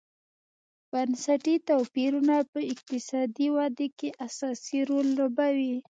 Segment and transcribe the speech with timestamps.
[0.91, 5.75] بنسټي توپیرونه په اقتصادي ودې کې اساسي رول لوبوي.